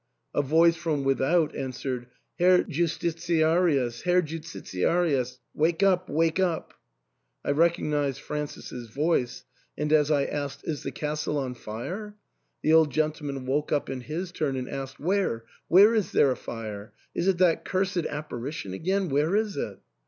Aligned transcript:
A 0.33 0.41
voice 0.41 0.75
from 0.75 1.03
without 1.03 1.53
an 1.53 1.73
swered," 1.73 2.07
Herr 2.39 2.63
Justitiarius, 2.63 4.01
Herr 4.01 4.23
Justitiarius, 4.23 5.37
wake 5.53 5.83
up, 5.83 6.09
wake 6.09 6.39
up!" 6.39 6.73
I 7.45 7.51
recognised 7.51 8.19
Francis's 8.19 8.87
voice, 8.89 9.43
and 9.77 9.93
as 9.93 10.09
I 10.09 10.25
asked," 10.25 10.67
Is 10.67 10.81
the 10.81 10.91
castle 10.91 11.37
on 11.37 11.53
fire?" 11.53 12.15
the 12.63 12.73
old 12.73 12.89
gentleman 12.91 13.45
woke 13.45 13.71
up 13.71 13.91
in 13.91 14.01
his 14.01 14.31
turn 14.31 14.55
and 14.55 14.67
asked, 14.67 14.99
"Where— 14.99 15.45
where 15.67 15.93
is 15.93 16.13
there 16.13 16.31
a 16.31 16.35
fire? 16.35 16.93
Is 17.13 17.27
it 17.27 17.37
that 17.37 17.63
cursed 17.63 17.97
apparition 18.07 18.73
again? 18.73 19.07
where 19.07 19.35
is 19.35 19.55
it 19.55 19.81